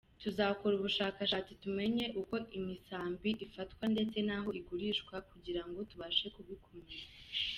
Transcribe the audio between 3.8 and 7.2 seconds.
ndetse n’aho igurishwa kugira ngo tubashe kubikumira.